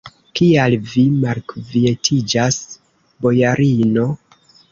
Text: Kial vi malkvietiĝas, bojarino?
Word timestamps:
Kial 0.37 0.75
vi 0.93 1.03
malkvietiĝas, 1.25 2.59
bojarino? 3.27 4.09